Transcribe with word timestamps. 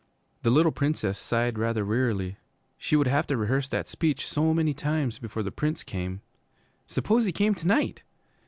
The 0.41 0.49
little 0.49 0.71
Princess 0.71 1.19
sighed 1.19 1.59
rather 1.59 1.85
wearily. 1.85 2.37
She 2.75 2.95
would 2.95 3.05
have 3.05 3.27
to 3.27 3.37
rehearse 3.37 3.69
that 3.69 3.87
speech 3.87 4.25
so 4.27 4.51
many 4.51 4.73
times 4.73 5.19
before 5.19 5.43
the 5.43 5.51
Prince 5.51 5.83
came. 5.83 6.21
Suppose 6.87 7.25
he 7.25 7.31
came 7.31 7.53
to 7.53 7.67
night! 7.67 8.01